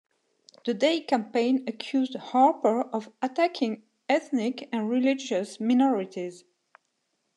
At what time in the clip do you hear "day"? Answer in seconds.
0.73-1.01